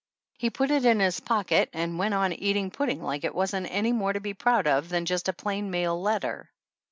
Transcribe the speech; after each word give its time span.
He 0.39 0.49
put 0.49 0.71
it 0.71 0.83
in 0.83 0.99
his 0.99 1.19
pocket 1.19 1.69
and 1.73 1.99
went 1.99 2.15
on 2.15 2.33
eating 2.33 2.71
pudding 2.71 3.03
like 3.03 3.23
it 3.23 3.35
wasn't 3.35 3.67
any 3.69 3.91
more 3.91 4.13
to 4.13 4.19
be 4.19 4.33
proud 4.33 4.65
of 4.65 4.89
than 4.89 5.05
just 5.05 5.29
a 5.29 5.31
plain 5.33 5.69
mail 5.69 6.01
letter. 6.01 6.49